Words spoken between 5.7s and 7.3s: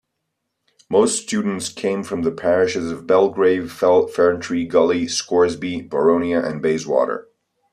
Boronia, and Bayswater.